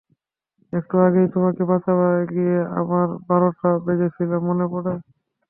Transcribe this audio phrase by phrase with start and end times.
[0.73, 4.93] একটু আগেই তোমাকে বাঁচাতে গিয়ে আমার বারোটা বেজেছিল, মনে পড়ে?